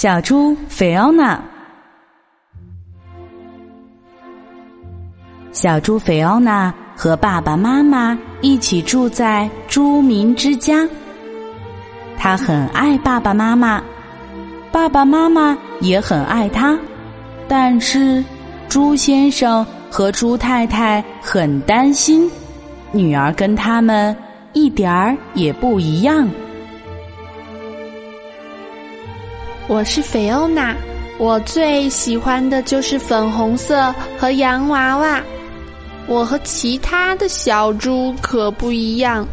[0.00, 1.42] 小猪菲奥娜。
[5.50, 10.88] 小猪菲奥娜和爸爸妈妈一起住在猪民之家。
[12.16, 13.82] 他很爱爸爸妈妈，
[14.70, 16.78] 爸爸妈妈也很爱他。
[17.48, 18.24] 但是，
[18.68, 22.30] 猪先生和猪太太很担心，
[22.92, 24.16] 女儿跟他们
[24.52, 26.30] 一点儿也不一样。
[29.68, 30.74] 我是菲欧娜，
[31.18, 35.22] 我最喜欢的就是粉红色和洋娃娃。
[36.06, 39.28] 我和其他的小猪可不一样，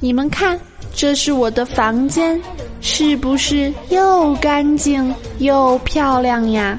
[0.00, 0.58] 你们看，
[0.94, 2.40] 这是我的房间，
[2.80, 6.78] 是不是又干净又漂亮呀？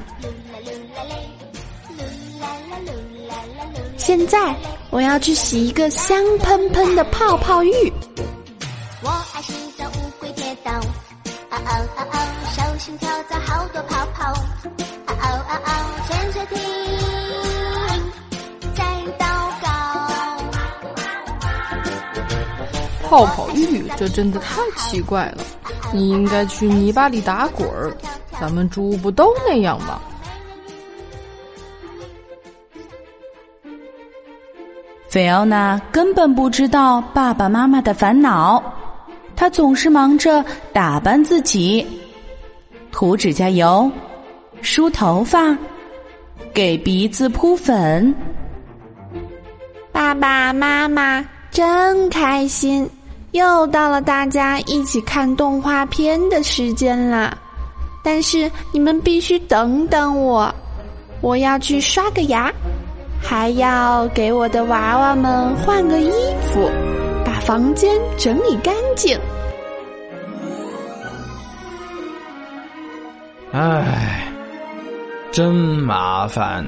[3.96, 4.52] 现在
[4.90, 7.70] 我要去洗一个香喷喷的泡泡浴。
[9.00, 10.82] 我爱洗澡，乌龟跌倒，啊
[11.54, 12.19] 哦啊哦，小
[12.80, 14.32] 心跳蚤，好多泡泡，
[15.04, 15.68] 啊哦啊哦，
[16.08, 16.56] 潜水艇
[18.74, 18.82] 在
[19.18, 19.26] 祷
[19.60, 19.68] 告。
[23.06, 25.44] 泡泡浴，这真的太奇怪了。
[25.92, 27.94] 你应该去泥巴里打滚儿，
[28.40, 30.00] 咱们猪不都那样吗？
[35.10, 38.62] 菲奥娜根本不知道爸爸妈妈的烦恼，
[39.36, 41.86] 她总是忙着打扮自己，
[42.92, 43.90] 涂指甲油、
[44.60, 45.56] 梳头发、
[46.52, 48.14] 给鼻子铺粉。
[49.92, 52.88] 爸爸妈妈真开心，
[53.32, 57.36] 又到了大家一起看动画片的时间啦！
[58.02, 60.52] 但是你们必须等等我，
[61.20, 62.52] 我要去刷个牙。
[63.22, 66.70] 还要给我的娃娃们换个衣服，
[67.22, 69.18] 把房间整理干净。
[73.52, 74.32] 唉，
[75.32, 76.64] 真麻烦。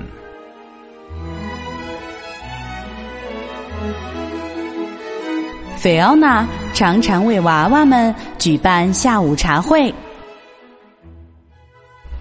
[5.76, 6.44] 菲奥娜
[6.74, 9.94] 常常为娃娃们举办下午茶会，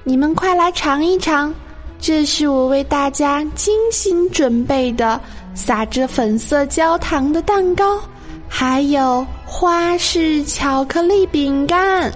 [0.03, 1.51] 你们快来尝一尝。
[1.99, 5.19] 这是我为大家精心准备的
[5.55, 7.99] 撒着粉色焦糖的蛋糕，
[8.47, 12.11] 还有花式巧克力饼干。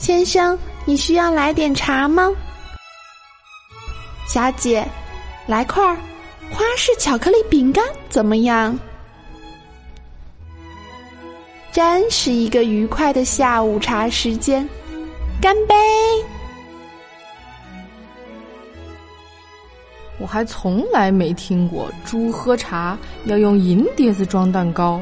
[0.00, 2.32] 先生，你需要来点茶吗？
[4.26, 4.82] 小姐，
[5.46, 5.94] 来块
[6.50, 8.76] 花式巧克力饼干怎么样？
[11.70, 14.66] 真是一个愉快的下午茶时间，
[15.38, 15.74] 干杯！
[20.18, 22.96] 我还从来没听过猪喝茶
[23.26, 24.98] 要用银碟子装蛋糕，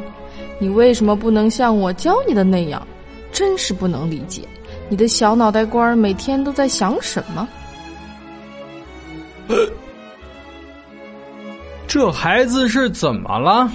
[0.59, 2.85] 你为什么不能像我教你的那样？
[3.31, 4.43] 真是不能理解，
[4.89, 7.47] 你的小脑袋瓜每天都在想什么？
[11.87, 13.71] 这孩子是怎么了？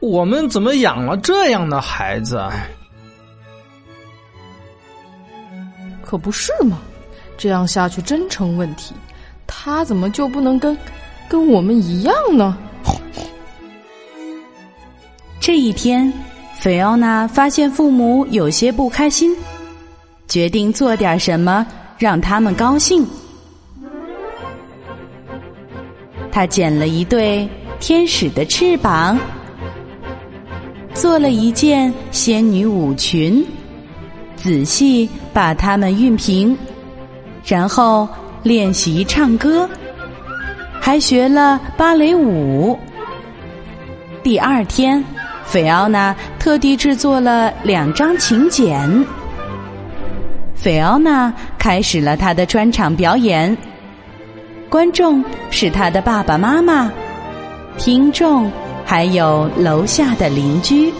[0.00, 2.40] 我们怎么养了这样的孩子？
[6.02, 6.78] 可不是吗，
[7.36, 8.94] 这样下去真成问题。
[9.46, 10.76] 他怎么就不能跟
[11.28, 12.56] 跟我们一样呢？
[15.40, 16.12] 这一天，
[16.60, 19.34] 菲奥娜发现父母有些不开心，
[20.26, 23.06] 决定做点什么让他们高兴。
[26.32, 27.48] 他剪了一对
[27.78, 29.18] 天使的翅膀，
[30.92, 33.46] 做了一件仙女舞裙，
[34.36, 36.56] 仔细把它们熨平，
[37.44, 38.08] 然后。
[38.44, 39.68] 练习唱歌，
[40.80, 42.78] 还学了芭蕾舞。
[44.22, 45.04] 第二天，
[45.50, 49.06] 菲奥娜特地制作了两张请柬。
[50.54, 53.56] 菲奥娜开始了她的专场表演，
[54.68, 56.92] 观众是她的爸爸妈妈，
[57.78, 58.52] 听众
[58.84, 60.92] 还有楼下的邻居。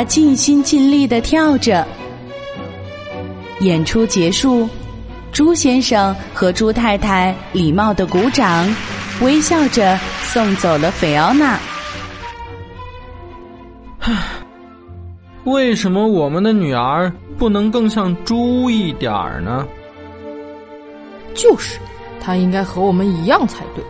[0.00, 1.86] 他尽心尽力的跳着。
[3.60, 4.66] 演出结束，
[5.30, 8.66] 朱先生和朱太太礼貌的鼓掌，
[9.20, 11.58] 微笑着送走了菲奥娜。
[13.98, 14.10] 唉，
[15.44, 19.68] 为什么我们的女儿不能更像猪一点儿呢？
[21.34, 21.78] 就是，
[22.18, 23.84] 她应该和我们一样才对。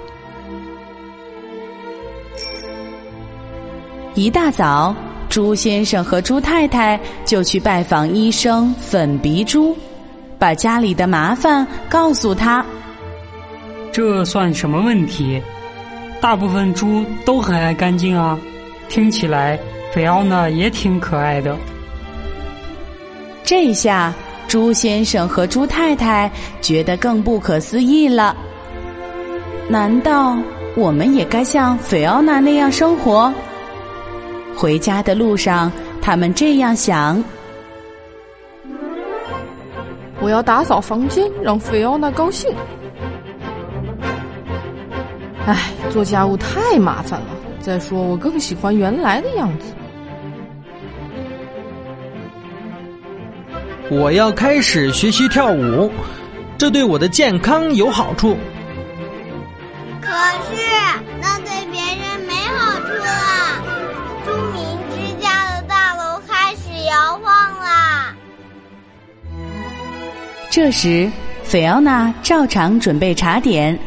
[4.16, 4.92] 一大早，
[5.30, 9.76] 猪先生和猪太太就去拜访医生粉鼻猪，
[10.40, 12.66] 把家里的麻烦告诉他。
[13.92, 15.40] 这算什么问题？
[16.20, 18.36] 大部分猪都很爱干净啊。
[18.88, 19.56] 听起来，
[19.94, 21.56] 菲奥娜也挺可爱的。
[23.44, 24.12] 这下，
[24.48, 26.28] 猪先生和猪太太
[26.60, 28.36] 觉得更不可思议了。
[29.68, 30.36] 难道
[30.76, 33.32] 我们也该像菲奥娜那样生活？
[34.56, 35.70] 回家的路上，
[36.02, 37.22] 他们这样想：
[40.20, 42.54] 我要打扫房间，让菲奥娜高兴。
[45.46, 47.26] 唉，做家务太麻烦了。
[47.60, 49.74] 再说，我更喜欢原来的样子。
[53.90, 55.90] 我要开始学习跳舞，
[56.56, 58.36] 这对我的健康有好处。
[60.00, 60.08] 可
[70.50, 71.08] 这时，
[71.44, 73.78] 菲奥娜照常准备茶点，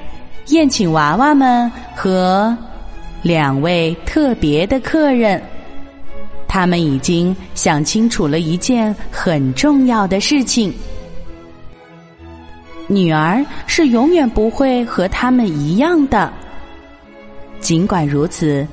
[0.48, 2.58] 宴请娃娃们和
[3.22, 5.42] 两位特别的客人。
[6.48, 10.74] 他们已经想清楚了一件很重要的事情：
[12.88, 16.32] 女儿是永远不会和他们一样的。
[17.60, 18.66] 尽管如此，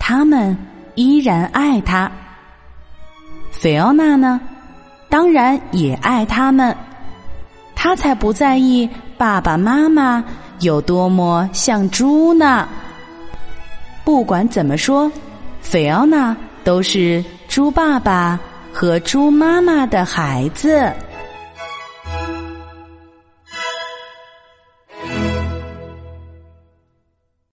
[0.00, 0.56] 他们
[0.96, 2.10] 依然爱她。
[3.52, 4.40] 菲奥娜呢，
[5.08, 6.76] 当然也爱他们。
[7.86, 10.24] 他才不在意爸爸妈妈
[10.58, 12.68] 有多么像猪呢。
[14.04, 15.08] 不管怎么说，
[15.60, 16.36] 菲奥娜。
[16.64, 18.40] 都是猪爸爸
[18.72, 20.92] 和猪妈妈的孩子。